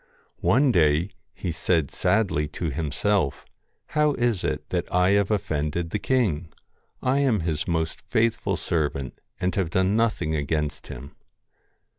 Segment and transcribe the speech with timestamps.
[0.39, 3.45] One day he said sadly to himself:'
[3.95, 6.49] How is it that I have offended the king?
[7.03, 11.15] I am his most faithful servant, and have done nothing against him.'